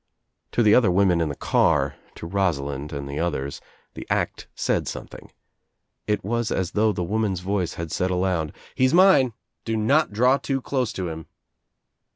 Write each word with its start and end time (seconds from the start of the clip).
To 0.53 0.63
the 0.63 0.73
other 0.73 0.89
women 0.89 1.21
in 1.21 1.29
the 1.29 1.35
car, 1.35 1.93
to 2.15 2.25
Rosa 2.25 2.63
lind 2.63 2.91
and 2.91 3.07
the 3.07 3.19
others 3.19 3.61
the 3.93 4.07
act 4.09 4.47
said 4.55 4.87
something. 4.87 5.31
It 6.07 6.23
was 6.23 6.51
as 6.51 6.71
though 6.71 6.91
the 6.91 7.03
woman's 7.03 7.41
voice 7.41 7.75
had 7.75 7.91
said 7.91 8.09
aloud, 8.09 8.51
"He 8.73 8.85
is 8.85 8.95
mine. 8.95 9.33
Do 9.63 9.77
not 9.77 10.11
draw 10.11 10.37
too 10.37 10.59
close 10.59 10.91
to 10.93 11.09
him." 11.09 11.27